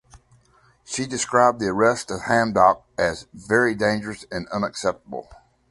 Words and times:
She 0.83 1.05
described 1.05 1.59
the 1.59 1.67
arrest 1.67 2.09
of 2.09 2.21
Hamdok 2.21 2.81
as 2.97 3.27
"very 3.35 3.75
dangerous 3.75 4.25
and 4.31 4.47
unacceptable". 4.47 5.29